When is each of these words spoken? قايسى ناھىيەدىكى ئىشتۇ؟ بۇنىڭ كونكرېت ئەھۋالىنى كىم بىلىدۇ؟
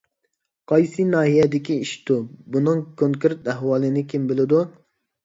قايسى 0.69 1.03
ناھىيەدىكى 1.09 1.77
ئىشتۇ؟ 1.83 2.17
بۇنىڭ 2.55 2.81
كونكرېت 3.03 3.51
ئەھۋالىنى 3.55 4.05
كىم 4.15 4.27
بىلىدۇ؟ 4.33 4.65